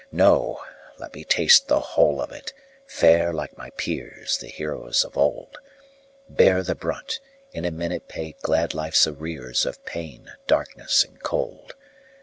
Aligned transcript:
No! 0.11 0.63
let 0.97 1.13
me 1.13 1.23
taste 1.23 1.67
the 1.67 1.79
whole 1.79 2.23
of 2.23 2.31
it, 2.31 2.53
fare 2.87 3.31
like 3.31 3.55
my 3.55 3.69
peers 3.69 4.39
The 4.39 4.47
heroes 4.47 5.03
of 5.03 5.15
old, 5.15 5.59
Bear 6.27 6.63
the 6.63 6.73
brunt, 6.73 7.19
in 7.53 7.65
a 7.65 7.71
minute 7.71 8.07
pay 8.07 8.35
glad 8.41 8.73
life's 8.73 9.05
arrears 9.05 9.63
Of 9.63 9.85
pain, 9.85 10.31
darkness, 10.47 11.03
and 11.03 11.21
cold. 11.21 11.75